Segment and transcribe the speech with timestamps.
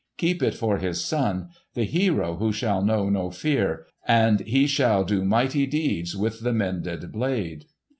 [0.17, 5.03] Keep it for his son, the hero who shall know no fear, and he shall
[5.03, 7.65] do mighty deeds with its mended blade."